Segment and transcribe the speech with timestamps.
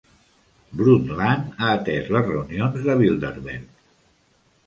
[0.79, 3.67] Brundtland ha atès les reunions de Bilderberg.